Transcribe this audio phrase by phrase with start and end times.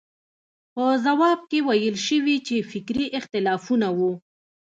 [0.73, 4.11] په ځواب کې ویل شوي چې فکري اختلافونه وو.